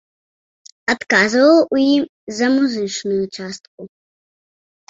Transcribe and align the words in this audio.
Адказваў 0.93 1.53
у 1.77 1.79
ім 1.93 2.05
за 2.39 2.47
музычную 2.57 3.21
частку. 3.41 3.81